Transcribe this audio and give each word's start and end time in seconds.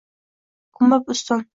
Ko’mib 0.81 1.15
ustun 1.17 1.49